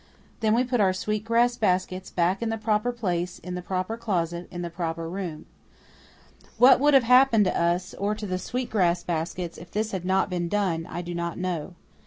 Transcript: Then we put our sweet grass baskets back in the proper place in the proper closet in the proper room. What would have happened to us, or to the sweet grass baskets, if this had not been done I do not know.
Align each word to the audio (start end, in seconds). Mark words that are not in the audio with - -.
Then 0.39 0.55
we 0.55 0.63
put 0.63 0.81
our 0.81 0.93
sweet 0.93 1.23
grass 1.23 1.57
baskets 1.57 2.09
back 2.09 2.41
in 2.41 2.49
the 2.49 2.57
proper 2.57 2.91
place 2.91 3.37
in 3.37 3.53
the 3.53 3.61
proper 3.61 3.97
closet 3.97 4.47
in 4.49 4.63
the 4.63 4.71
proper 4.71 5.07
room. 5.07 5.45
What 6.57 6.79
would 6.79 6.95
have 6.95 7.03
happened 7.03 7.45
to 7.45 7.55
us, 7.55 7.93
or 7.93 8.15
to 8.15 8.25
the 8.25 8.39
sweet 8.39 8.71
grass 8.71 9.03
baskets, 9.03 9.59
if 9.59 9.69
this 9.69 9.91
had 9.91 10.03
not 10.03 10.27
been 10.27 10.49
done 10.49 10.87
I 10.87 11.03
do 11.03 11.13
not 11.13 11.37
know. 11.37 11.75